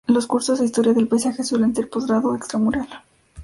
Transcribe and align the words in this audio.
Los 0.07 0.25
cursos 0.25 0.57
de 0.57 0.65
historia 0.65 0.93
del 0.93 1.07
paisaje 1.07 1.43
suelen 1.43 1.75
ser 1.75 1.85
de 1.85 1.91
posgrado 1.91 2.29
o 2.29 2.35
"extra 2.35 2.57
mural". 2.57 2.87